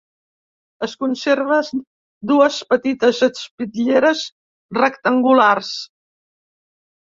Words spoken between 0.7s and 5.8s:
Es conserven dues petites espitlleres rectangulars.